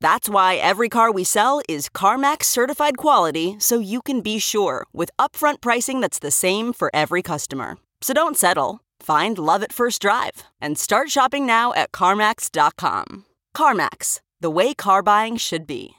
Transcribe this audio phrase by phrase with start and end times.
[0.00, 4.86] That's why every car we sell is CarMax certified quality so you can be sure
[4.92, 7.78] with upfront pricing that's the same for every customer.
[8.00, 8.80] So don't settle.
[9.00, 13.24] Find love at first drive and start shopping now at CarMax.com.
[13.56, 15.92] CarMax, the way car buying should be.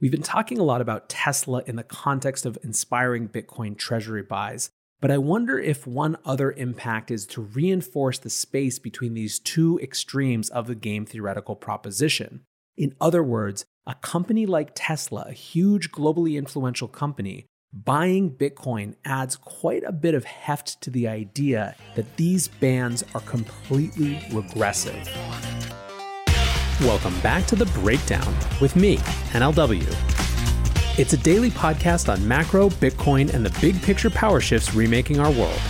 [0.00, 4.70] We've been talking a lot about Tesla in the context of inspiring Bitcoin treasury buys,
[4.98, 9.78] but I wonder if one other impact is to reinforce the space between these two
[9.82, 12.44] extremes of the game theoretical proposition.
[12.80, 19.36] In other words, a company like Tesla, a huge globally influential company, buying Bitcoin adds
[19.36, 25.06] quite a bit of heft to the idea that these bans are completely regressive.
[26.80, 28.96] Welcome back to The Breakdown with me,
[29.34, 29.84] NLW.
[30.98, 35.30] It's a daily podcast on macro, Bitcoin, and the big picture power shifts remaking our
[35.32, 35.60] world.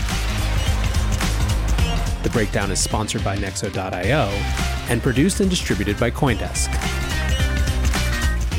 [2.23, 4.29] The Breakdown is sponsored by Nexo.io
[4.89, 7.00] and produced and distributed by Coindesk.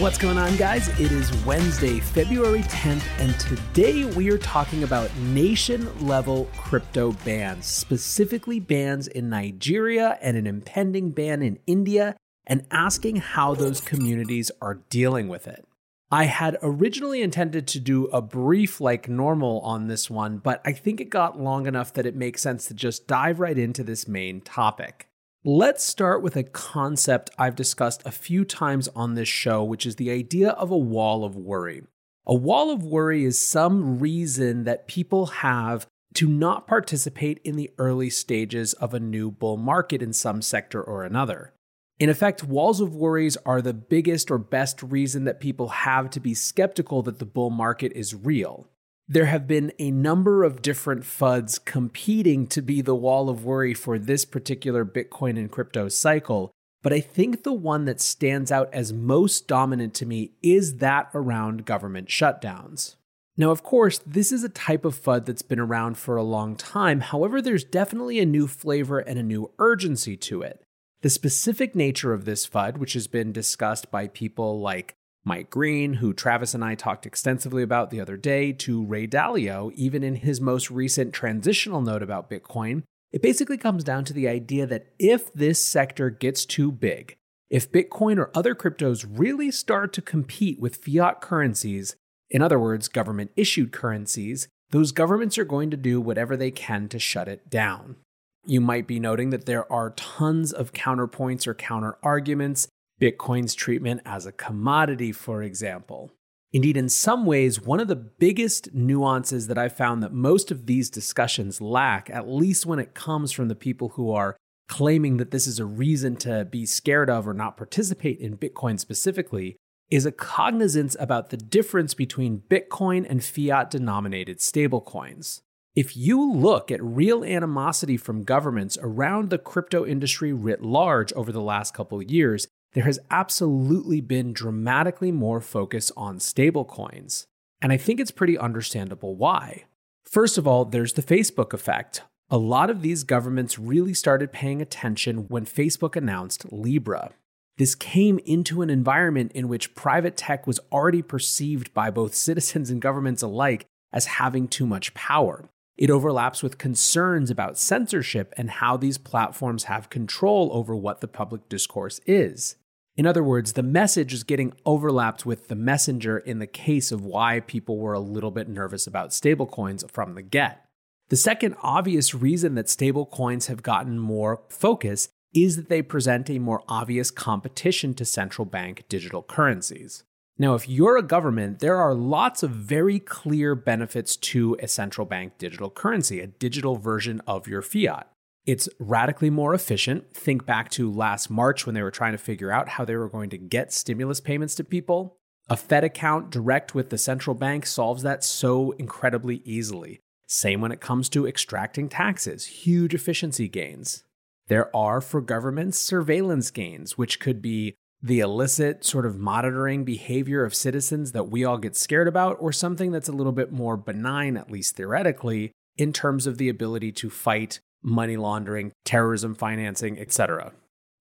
[0.01, 0.87] What's going on, guys?
[0.99, 7.67] It is Wednesday, February 10th, and today we are talking about nation level crypto bans,
[7.67, 12.15] specifically bans in Nigeria and an impending ban in India,
[12.47, 15.67] and asking how those communities are dealing with it.
[16.09, 20.71] I had originally intended to do a brief like normal on this one, but I
[20.71, 24.07] think it got long enough that it makes sense to just dive right into this
[24.07, 25.10] main topic.
[25.43, 29.95] Let's start with a concept I've discussed a few times on this show, which is
[29.95, 31.81] the idea of a wall of worry.
[32.27, 37.71] A wall of worry is some reason that people have to not participate in the
[37.79, 41.53] early stages of a new bull market in some sector or another.
[41.97, 46.19] In effect, walls of worries are the biggest or best reason that people have to
[46.19, 48.69] be skeptical that the bull market is real
[49.11, 53.73] there have been a number of different FUDs competing to be the wall of worry
[53.73, 56.49] for this particular Bitcoin and crypto cycle.
[56.81, 61.09] But I think the one that stands out as most dominant to me is that
[61.13, 62.95] around government shutdowns.
[63.35, 66.55] Now, of course, this is a type of FUD that's been around for a long
[66.55, 67.01] time.
[67.01, 70.63] However, there's definitely a new flavor and a new urgency to it.
[71.01, 75.95] The specific nature of this FUD, which has been discussed by people like Mike Green,
[75.95, 80.15] who Travis and I talked extensively about the other day, to Ray Dalio, even in
[80.15, 84.87] his most recent transitional note about Bitcoin, it basically comes down to the idea that
[84.97, 87.17] if this sector gets too big,
[87.49, 91.95] if Bitcoin or other cryptos really start to compete with fiat currencies,
[92.29, 96.87] in other words, government issued currencies, those governments are going to do whatever they can
[96.87, 97.97] to shut it down.
[98.45, 102.67] You might be noting that there are tons of counterpoints or counter arguments
[103.01, 106.11] Bitcoin's treatment as a commodity, for example.
[106.53, 110.65] Indeed, in some ways, one of the biggest nuances that I found that most of
[110.65, 114.35] these discussions lack, at least when it comes from the people who are
[114.67, 118.79] claiming that this is a reason to be scared of or not participate in Bitcoin
[118.79, 119.55] specifically,
[119.89, 125.41] is a cognizance about the difference between Bitcoin and fiat denominated stablecoins.
[125.75, 131.31] If you look at real animosity from governments around the crypto industry writ large over
[131.31, 137.25] the last couple of years, there has absolutely been dramatically more focus on stablecoins.
[137.61, 139.65] And I think it's pretty understandable why.
[140.05, 142.03] First of all, there's the Facebook effect.
[142.29, 147.11] A lot of these governments really started paying attention when Facebook announced Libra.
[147.57, 152.69] This came into an environment in which private tech was already perceived by both citizens
[152.69, 155.49] and governments alike as having too much power.
[155.77, 161.07] It overlaps with concerns about censorship and how these platforms have control over what the
[161.07, 162.55] public discourse is.
[163.01, 167.03] In other words, the message is getting overlapped with the messenger in the case of
[167.03, 170.67] why people were a little bit nervous about stablecoins from the get.
[171.09, 176.37] The second obvious reason that stablecoins have gotten more focus is that they present a
[176.37, 180.03] more obvious competition to central bank digital currencies.
[180.37, 185.07] Now, if you're a government, there are lots of very clear benefits to a central
[185.07, 188.10] bank digital currency, a digital version of your fiat.
[188.45, 190.13] It's radically more efficient.
[190.13, 193.09] Think back to last March when they were trying to figure out how they were
[193.09, 195.17] going to get stimulus payments to people.
[195.49, 199.99] A Fed account direct with the central bank solves that so incredibly easily.
[200.27, 204.03] Same when it comes to extracting taxes, huge efficiency gains.
[204.47, 210.43] There are for governments surveillance gains, which could be the illicit sort of monitoring behavior
[210.43, 213.77] of citizens that we all get scared about, or something that's a little bit more
[213.77, 219.99] benign, at least theoretically, in terms of the ability to fight money laundering, terrorism financing,
[219.99, 220.53] etc.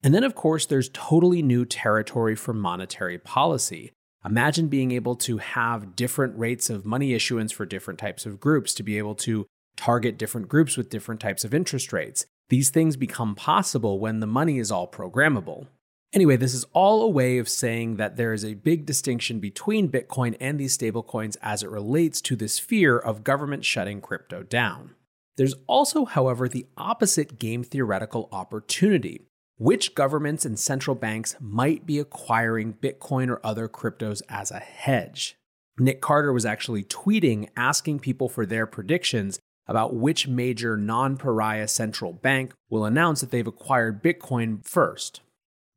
[0.03, 3.93] And then, of course, there's totally new territory for monetary policy.
[4.25, 8.75] Imagine being able to have different rates of money issuance for different types of groups,
[8.75, 9.47] to be able to
[9.77, 12.27] target different groups with different types of interest rates.
[12.51, 15.69] These things become possible when the money is all programmable.
[16.13, 19.91] Anyway, this is all a way of saying that there is a big distinction between
[19.91, 24.97] Bitcoin and these stablecoins as it relates to this fear of government shutting crypto down.
[25.41, 29.23] There's also, however, the opposite game theoretical opportunity.
[29.57, 35.37] Which governments and central banks might be acquiring Bitcoin or other cryptos as a hedge?
[35.79, 41.69] Nic Carter was actually tweeting asking people for their predictions about which major non pariah
[41.69, 45.23] central bank will announce that they've acquired Bitcoin first.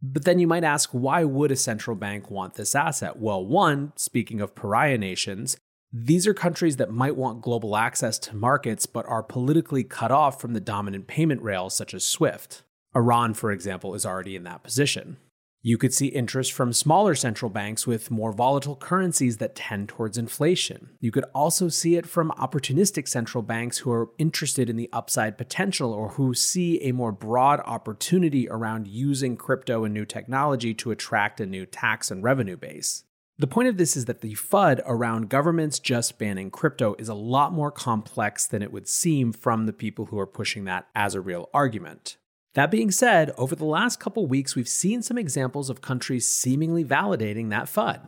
[0.02, 3.16] But then you might ask, why would a central bank want this asset?
[3.16, 5.56] Well, one, speaking of pariah nations,
[5.96, 10.42] these are countries that might want global access to markets but are politically cut off
[10.42, 12.64] from the dominant payment rails such as SWIFT.
[12.96, 15.18] Iran, for example, is already in that position.
[15.62, 20.18] You could see interest from smaller central banks with more volatile currencies that tend towards
[20.18, 20.90] inflation.
[21.00, 25.38] You could also see it from opportunistic central banks who are interested in the upside
[25.38, 30.90] potential or who see a more broad opportunity around using crypto and new technology to
[30.90, 33.04] attract a new tax and revenue base.
[33.40, 37.16] The point of this is that the FUD around governments just banning crypto is a
[37.16, 41.16] lot more complex than it would seem from the people who are pushing that as
[41.16, 42.18] a real argument.
[42.54, 46.86] That being said, over the last couple weeks, we've seen some examples of countries seemingly
[46.86, 48.08] validating that FUD.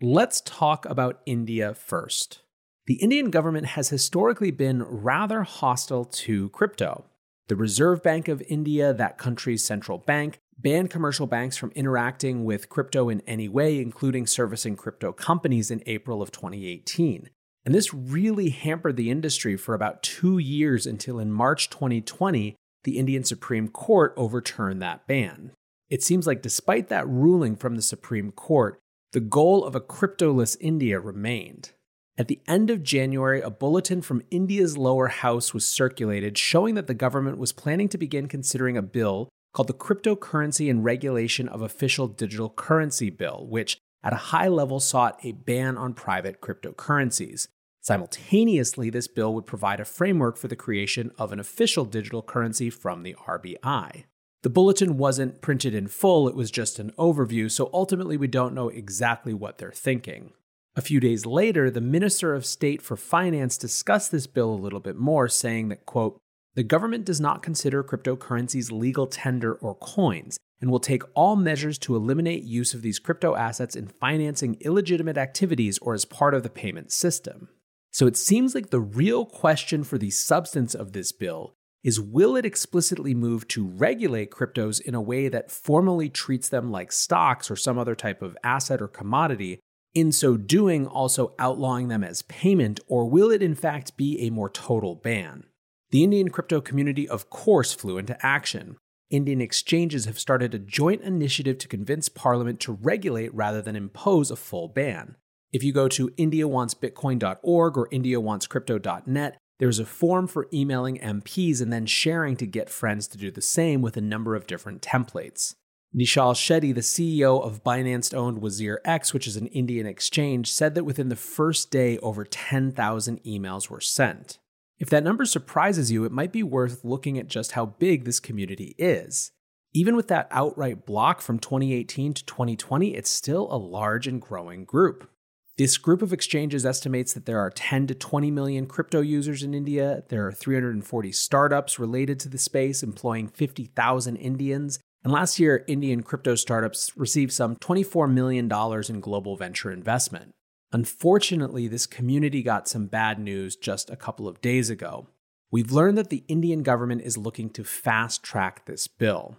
[0.00, 2.40] Let's talk about India first.
[2.86, 7.04] The Indian government has historically been rather hostile to crypto.
[7.48, 12.68] The Reserve Bank of India, that country's central bank, banned commercial banks from interacting with
[12.68, 17.30] crypto in any way, including servicing crypto companies in April of 2018.
[17.64, 22.98] And this really hampered the industry for about two years until in March 2020, the
[22.98, 25.52] Indian Supreme Court overturned that ban.
[25.88, 28.78] It seems like despite that ruling from the Supreme Court,
[29.12, 31.72] the goal of a cryptoless India remained.
[32.18, 36.86] At the end of January, a bulletin from India's lower house was circulated showing that
[36.86, 41.62] the government was planning to begin considering a bill called the Cryptocurrency and Regulation of
[41.62, 47.48] Official Digital Currency Bill, which at a high level sought a ban on private cryptocurrencies.
[47.80, 52.70] Simultaneously, this bill would provide a framework for the creation of an official digital currency
[52.70, 54.04] from the RBI.
[54.42, 58.54] The bulletin wasn't printed in full, it was just an overview, so ultimately we don't
[58.54, 60.32] know exactly what they're thinking.
[60.74, 64.80] A few days later, the Minister of State for Finance discussed this bill a little
[64.80, 66.18] bit more, saying that, quote,
[66.54, 71.78] the government does not consider cryptocurrencies legal tender or coins and will take all measures
[71.78, 76.42] to eliminate use of these crypto assets in financing illegitimate activities or as part of
[76.42, 77.48] the payment system.
[77.90, 82.36] So it seems like the real question for the substance of this bill is will
[82.36, 87.50] it explicitly move to regulate cryptos in a way that formally treats them like stocks
[87.50, 89.58] or some other type of asset or commodity,
[89.94, 94.30] in so doing also outlawing them as payment, or will it in fact be a
[94.30, 95.44] more total ban?
[95.92, 98.78] The Indian crypto community, of course, flew into action.
[99.10, 104.30] Indian exchanges have started a joint initiative to convince Parliament to regulate rather than impose
[104.30, 105.16] a full ban.
[105.52, 111.84] If you go to indiawantsbitcoin.org or indiawantscrypto.net, there's a form for emailing MPs and then
[111.84, 115.56] sharing to get friends to do the same with a number of different templates.
[115.94, 120.84] Nischal Shetti, the CEO of Binance owned WazirX, which is an Indian exchange, said that
[120.84, 124.38] within the first day, over 10,000 emails were sent.
[124.82, 128.18] If that number surprises you, it might be worth looking at just how big this
[128.18, 129.30] community is.
[129.72, 134.64] Even with that outright block from 2018 to 2020, it's still a large and growing
[134.64, 135.08] group.
[135.56, 139.54] This group of exchanges estimates that there are 10 to 20 million crypto users in
[139.54, 140.02] India.
[140.08, 144.80] There are 340 startups related to the space, employing 50,000 Indians.
[145.04, 148.50] And last year, Indian crypto startups received some $24 million
[148.88, 150.34] in global venture investment.
[150.72, 155.06] Unfortunately, this community got some bad news just a couple of days ago.
[155.50, 159.36] We've learned that the Indian government is looking to fast track this bill.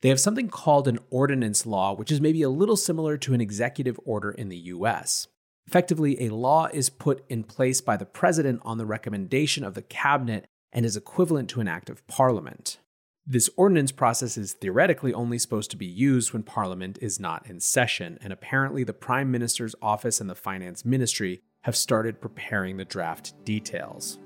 [0.00, 3.42] They have something called an ordinance law, which is maybe a little similar to an
[3.42, 5.28] executive order in the US.
[5.66, 9.82] Effectively, a law is put in place by the president on the recommendation of the
[9.82, 12.78] cabinet and is equivalent to an act of parliament.
[13.30, 17.60] This ordinance process is theoretically only supposed to be used when parliament is not in
[17.60, 22.84] session, and apparently the prime minister's office and the finance ministry have started preparing the
[22.84, 24.18] draft details.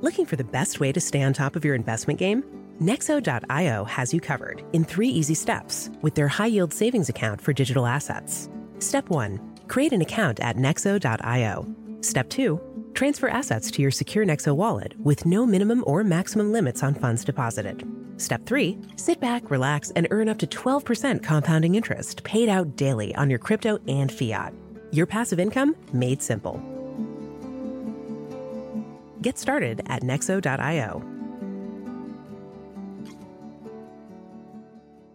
[0.00, 2.44] Looking for the best way to stay on top of your investment game?
[2.80, 7.52] Nexo.io has you covered in three easy steps with their high yield savings account for
[7.52, 8.48] digital assets.
[8.78, 11.66] Step one create an account at Nexo.io.
[12.00, 12.60] Step two
[12.94, 17.24] transfer assets to your secure Nexo wallet with no minimum or maximum limits on funds
[17.24, 17.86] deposited.
[18.16, 23.14] Step three sit back, relax, and earn up to 12% compounding interest paid out daily
[23.16, 24.54] on your crypto and fiat.
[24.92, 26.60] Your passive income made simple.
[29.22, 31.02] Get started at Nexo.io.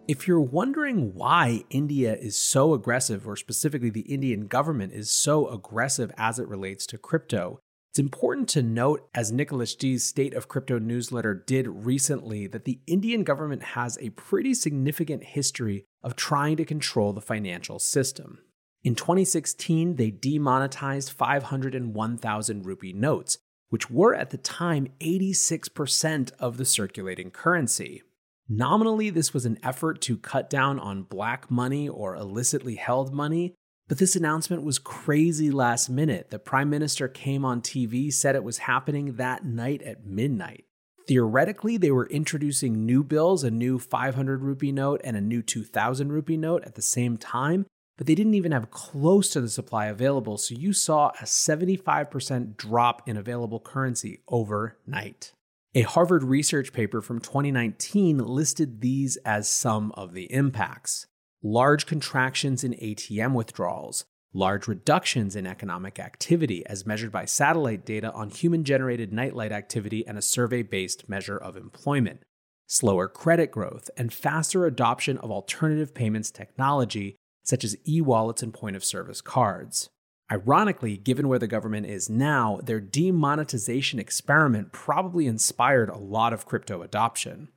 [0.07, 5.49] If you're wondering why India is so aggressive, or specifically the Indian government is so
[5.49, 7.59] aggressive as it relates to crypto,
[7.97, 12.79] it's important to note, as Nicholas G's State of Crypto newsletter did recently, that the
[12.85, 18.37] Indian government has a pretty significant history of trying to control the financial system.
[18.83, 23.39] In 2016, they demonetized 501,000 rupee notes,
[23.69, 28.03] which were at the time 86% of the circulating currency.
[28.47, 33.55] Nominally, this was an effort to cut down on black money or illicitly held money,
[33.87, 36.29] but this announcement was crazy last minute.
[36.29, 40.65] The prime minister came on TV, said it was happening that night at midnight.
[41.07, 46.11] Theoretically, they were introducing new bills, a new 500 rupee note and a new 2000
[46.11, 47.65] rupee note at the same time,
[47.97, 52.57] but they didn't even have close to the supply available, so you saw a 75%
[52.57, 55.31] drop in available currency overnight.
[55.73, 61.07] A Harvard research paper from 2019 listed these as some of the impacts
[61.43, 68.11] large contractions in ATM withdrawals, large reductions in economic activity as measured by satellite data
[68.13, 72.21] on human generated nightlight activity and a survey based measure of employment,
[72.67, 78.53] slower credit growth, and faster adoption of alternative payments technology such as e wallets and
[78.53, 79.89] point of service cards.
[80.29, 86.45] Ironically, given where the government is now, their demonetization experiment probably inspired a lot of
[86.45, 87.47] crypto adoption.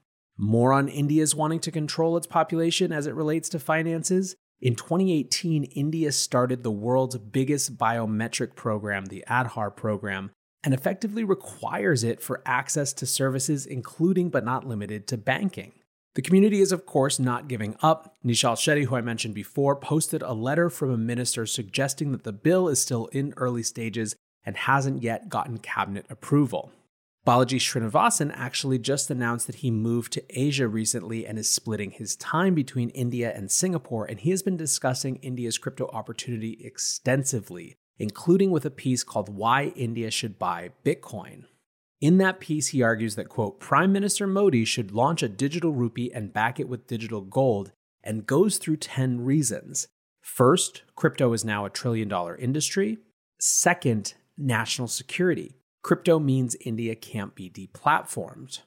[0.43, 4.37] More on India's wanting to control its population as it relates to finances.
[4.59, 10.31] In 2018, India started the world's biggest biometric program, the Aadhaar program,
[10.65, 15.73] and effectively requires it for access to services, including but not limited to banking.
[16.15, 18.17] The community is, of course, not giving up.
[18.25, 22.33] Nischal Shetti, who I mentioned before, posted a letter from a minister suggesting that the
[22.33, 24.17] bill is still in early stages
[24.47, 26.73] and hasn't yet gotten cabinet approval.
[27.27, 32.17] Balaji Srinivasan actually just announced that he moved to Asia recently and is splitting his
[32.17, 38.51] time between India and Singapore, and he has been discussing India's crypto opportunity extensively, including
[38.51, 41.45] with a piece called Why India Should Buy Bitcoin.
[42.01, 46.11] In that piece, he argues that, quote, Prime Minister Modi should launch a digital rupee
[46.15, 47.73] and back it with digital gold,
[48.03, 49.89] and goes through 10 reasons.
[50.23, 52.97] First, crypto is now a trillion dollar industry.
[53.39, 55.55] Second, national security.
[55.83, 58.61] Crypto means India can't be deplatformed.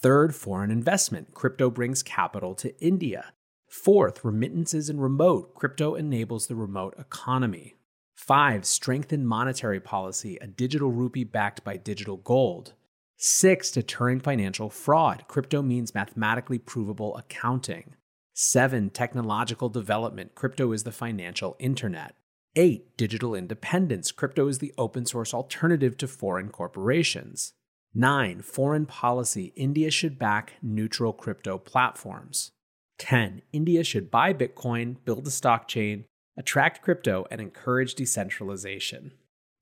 [0.00, 1.34] Third, foreign investment.
[1.34, 3.32] Crypto brings capital to India.
[3.68, 5.54] Fourth, remittances and remote.
[5.54, 7.74] Crypto enables the remote economy.
[8.14, 12.74] Five, strengthen monetary policy, a digital rupee backed by digital gold.
[13.16, 15.24] Six, deterring financial fraud.
[15.26, 17.94] Crypto means mathematically provable accounting.
[18.32, 20.34] Seven, technological development.
[20.34, 22.14] Crypto is the financial internet.
[22.56, 24.10] Eight, digital independence.
[24.10, 27.52] Crypto is the open source alternative to foreign corporations.
[27.94, 29.52] Nine, foreign policy.
[29.54, 32.50] India should back neutral crypto platforms.
[32.98, 33.42] 10.
[33.52, 39.12] India should buy Bitcoin, build a stock chain, attract crypto, and encourage decentralization.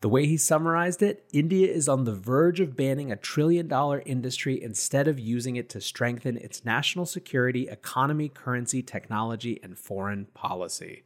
[0.01, 4.03] The way he summarized it, India is on the verge of banning a trillion dollar
[4.07, 10.25] industry instead of using it to strengthen its national security, economy, currency, technology, and foreign
[10.33, 11.03] policy.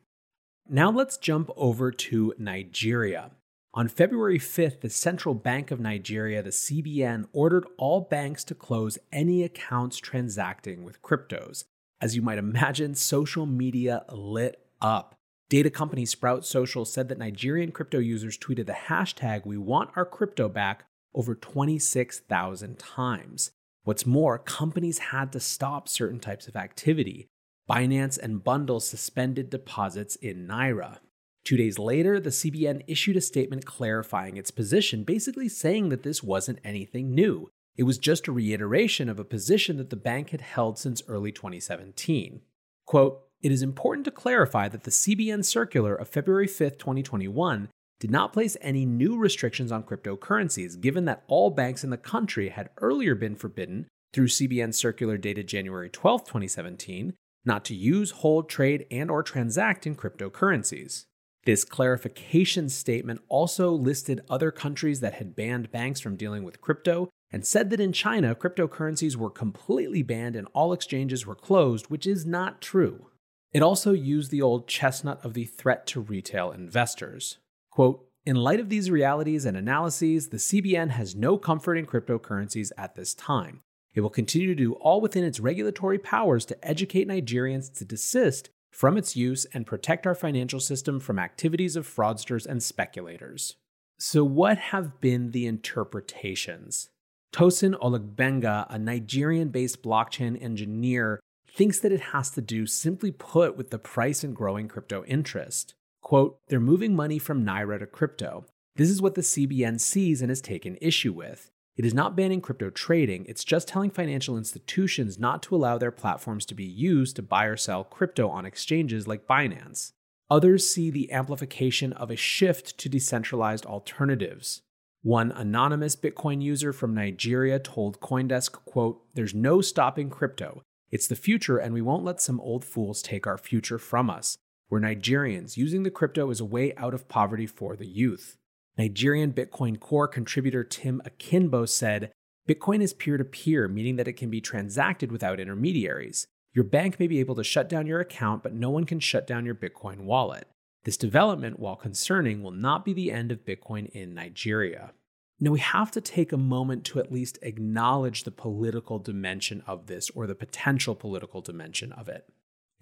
[0.69, 3.33] Now let's jump over to Nigeria.
[3.75, 8.99] On February 5th, the Central Bank of Nigeria, the CBN, ordered all banks to close
[9.11, 11.65] any accounts transacting with cryptos.
[12.01, 15.15] As you might imagine, social media lit up.
[15.49, 20.05] Data company Sprout Social said that Nigerian crypto users tweeted the hashtag we want our
[20.05, 23.51] crypto back over 26,000 times.
[23.85, 27.29] What's more, companies had to stop certain types of activity.
[27.69, 30.99] Binance and Bundle suspended deposits in Naira.
[31.45, 36.23] Two days later, the CBN issued a statement clarifying its position, basically saying that this
[36.23, 37.51] wasn't anything new.
[37.77, 41.33] It was just a reiteration of a position that the bank had held since early
[41.33, 42.43] 2017.
[42.87, 48.11] Quote, it is important to clarify that the CBN circular of February 5, 2021, did
[48.11, 52.71] not place any new restrictions on cryptocurrencies, given that all banks in the country had
[52.79, 57.15] earlier been forbidden, through CBN circular dated January 12, 2017,
[57.45, 61.07] not to use, hold, trade, and or transact in cryptocurrencies.
[61.45, 67.09] This clarification statement also listed other countries that had banned banks from dealing with crypto
[67.33, 72.07] and said that in China, cryptocurrencies were completely banned and all exchanges were closed, which
[72.07, 73.07] is not true.
[73.53, 77.39] It also used the old chestnut of the threat to retail investors.
[77.71, 82.71] Quote, in light of these realities and analyses, the CBN has no comfort in cryptocurrencies
[82.79, 83.63] at this time.
[83.95, 88.51] It will continue to do all within its regulatory powers to educate Nigerians to desist
[88.71, 93.57] from its use and protect our financial system from activities of fraudsters and speculators.
[93.99, 96.89] So, what have been the interpretations?
[97.33, 103.57] Tosin Olugbenga, a Nigerian based blockchain engineer, thinks that it has to do, simply put,
[103.57, 105.75] with the price and growing crypto interest.
[106.01, 108.47] Quote, they're moving money from Naira to crypto.
[108.77, 111.52] This is what the CBN sees and has taken issue with.
[111.77, 115.91] It is not banning crypto trading, it's just telling financial institutions not to allow their
[115.91, 119.93] platforms to be used to buy or sell crypto on exchanges like Binance.
[120.31, 124.63] Others see the amplification of a shift to decentralized alternatives.
[125.03, 130.63] One anonymous Bitcoin user from Nigeria told Coindesk, quote, "There's no stopping crypto.
[130.91, 134.37] It's the future and we won't let some old fools take our future from us.
[134.71, 138.37] We're Nigerians using the crypto as a way out of poverty for the youth."
[138.79, 142.11] Nigerian Bitcoin Core contributor Tim Akinbo said
[142.49, 146.27] Bitcoin is peer to peer, meaning that it can be transacted without intermediaries.
[146.55, 149.27] Your bank may be able to shut down your account, but no one can shut
[149.27, 150.49] down your Bitcoin wallet.
[150.85, 154.93] This development, while concerning, will not be the end of Bitcoin in Nigeria.
[155.39, 159.87] Now, we have to take a moment to at least acknowledge the political dimension of
[159.87, 162.27] this or the potential political dimension of it.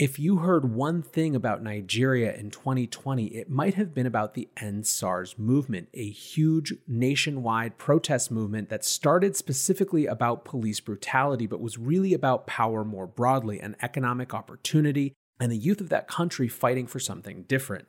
[0.00, 4.48] If you heard one thing about Nigeria in 2020, it might have been about the
[4.56, 11.60] End SARS movement, a huge nationwide protest movement that started specifically about police brutality, but
[11.60, 16.48] was really about power more broadly and economic opportunity, and the youth of that country
[16.48, 17.86] fighting for something different.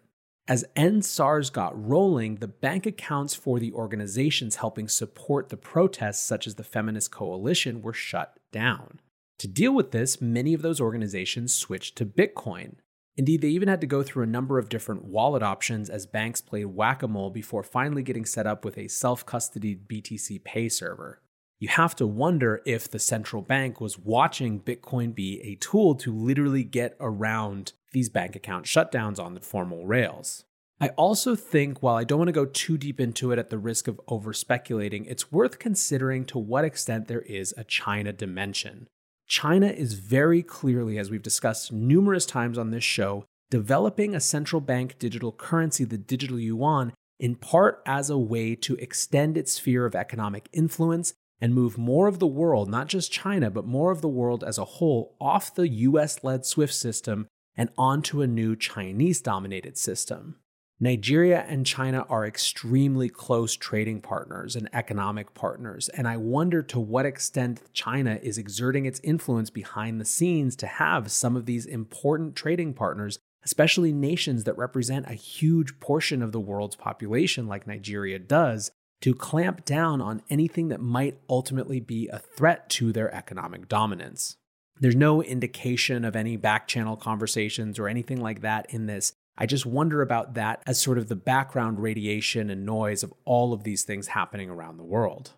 [0.49, 6.23] As End SARS got rolling, the bank accounts for the organizations helping support the protests,
[6.23, 8.99] such as the Feminist Coalition, were shut down.
[9.41, 12.75] To deal with this, many of those organizations switched to Bitcoin.
[13.17, 16.41] Indeed, they even had to go through a number of different wallet options as banks
[16.41, 20.69] played whack a mole before finally getting set up with a self custodied BTC Pay
[20.69, 21.23] server.
[21.57, 26.13] You have to wonder if the central bank was watching Bitcoin be a tool to
[26.13, 30.45] literally get around these bank account shutdowns on the formal rails.
[30.79, 33.57] I also think, while I don't want to go too deep into it at the
[33.57, 38.87] risk of over speculating, it's worth considering to what extent there is a China dimension.
[39.31, 44.59] China is very clearly, as we've discussed numerous times on this show, developing a central
[44.59, 49.85] bank digital currency, the digital yuan, in part as a way to extend its sphere
[49.85, 54.01] of economic influence and move more of the world, not just China, but more of
[54.01, 58.57] the world as a whole, off the US led SWIFT system and onto a new
[58.57, 60.40] Chinese dominated system.
[60.83, 66.79] Nigeria and China are extremely close trading partners and economic partners, and I wonder to
[66.79, 71.67] what extent China is exerting its influence behind the scenes to have some of these
[71.67, 77.67] important trading partners, especially nations that represent a huge portion of the world's population, like
[77.67, 83.13] Nigeria does, to clamp down on anything that might ultimately be a threat to their
[83.13, 84.37] economic dominance.
[84.79, 89.45] There's no indication of any back channel conversations or anything like that in this I
[89.45, 93.63] just wonder about that as sort of the background radiation and noise of all of
[93.63, 95.31] these things happening around the world.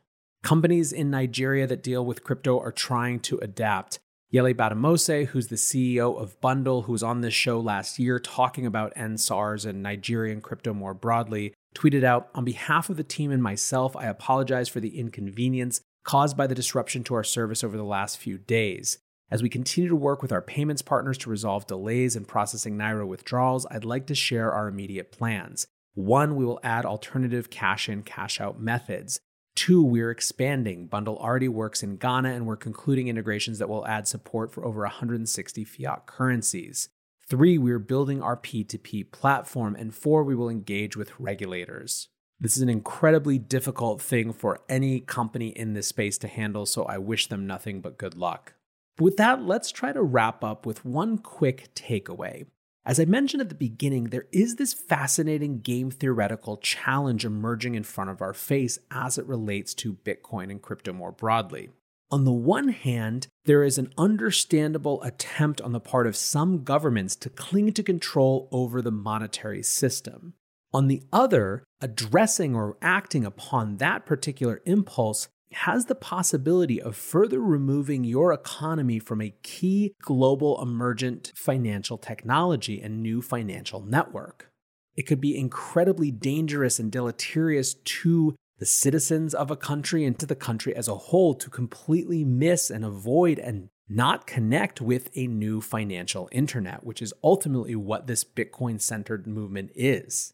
[0.43, 3.99] Companies in Nigeria that deal with crypto are trying to adapt.
[4.33, 8.65] Yele Bademosi, who's the CEO of Bundle, who was on this show last year talking
[8.65, 13.31] about End SARS and Nigerian crypto more broadly, tweeted out On behalf of the team
[13.31, 17.77] and myself, I apologize for the inconvenience caused by the disruption to our service over
[17.77, 18.97] the last few days.
[19.33, 23.07] As we continue to work with our payments partners to resolve delays in processing Naira
[23.07, 25.65] withdrawals, I'd like to share our immediate plans.
[25.95, 29.19] One, we will add alternative cash in, cash out methods.
[29.55, 30.85] Two, we're expanding.
[30.85, 34.81] Bundle already works in Ghana, and we're concluding integrations that will add support for over
[34.81, 36.89] 160 fiat currencies.
[37.27, 39.75] Three, we're building our P2P platform.
[39.75, 42.07] And four, we will engage with regulators.
[42.39, 46.83] This is an incredibly difficult thing for any company in this space to handle, so
[46.83, 48.53] I wish them nothing but good luck.
[48.99, 52.45] With that, let's try to wrap up with one quick takeaway.
[52.85, 57.83] As I mentioned at the beginning, there is this fascinating game theoretical challenge emerging in
[57.83, 61.69] front of our face as it relates to Bitcoin and crypto more broadly.
[62.11, 67.15] On the one hand, there is an understandable attempt on the part of some governments
[67.15, 70.33] to cling to control over the monetary system.
[70.73, 77.39] On the other, addressing or acting upon that particular impulse has the possibility of further
[77.39, 84.49] removing your economy from a key global emergent financial technology and new financial network.
[84.95, 90.25] It could be incredibly dangerous and deleterious to the citizens of a country and to
[90.25, 95.27] the country as a whole to completely miss and avoid and not connect with a
[95.27, 100.33] new financial internet, which is ultimately what this Bitcoin centered movement is.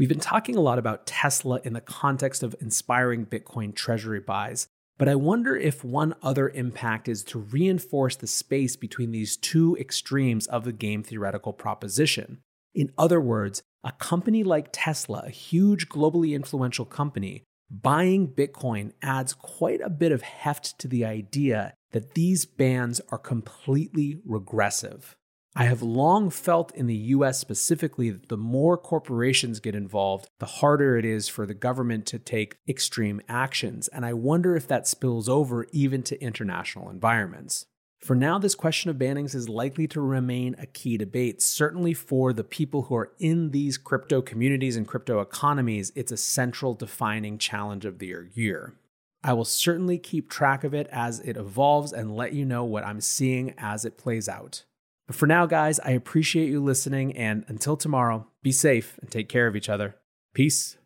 [0.00, 4.66] We've been talking a lot about Tesla in the context of inspiring Bitcoin treasury buys,
[4.96, 9.76] but I wonder if one other impact is to reinforce the space between these two
[9.78, 12.38] extremes of the game theoretical proposition.
[12.74, 19.34] In other words, a company like Tesla, a huge globally influential company, buying Bitcoin adds
[19.34, 25.14] quite a bit of heft to the idea that these bans are completely regressive.
[25.56, 30.46] I have long felt in the US specifically that the more corporations get involved, the
[30.46, 33.88] harder it is for the government to take extreme actions.
[33.88, 37.66] And I wonder if that spills over even to international environments.
[37.98, 41.42] For now, this question of bannings is likely to remain a key debate.
[41.42, 46.16] Certainly for the people who are in these crypto communities and crypto economies, it's a
[46.16, 48.74] central defining challenge of the year.
[49.22, 52.86] I will certainly keep track of it as it evolves and let you know what
[52.86, 54.64] I'm seeing as it plays out.
[55.10, 57.16] But for now, guys, I appreciate you listening.
[57.16, 59.96] And until tomorrow, be safe and take care of each other.
[60.34, 60.76] Peace.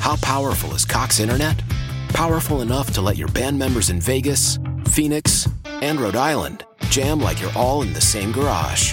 [0.00, 1.62] How powerful is Cox Internet?
[2.10, 4.58] Powerful enough to let your band members in Vegas,
[4.88, 8.92] Phoenix, and Rhode Island jam like you're all in the same garage.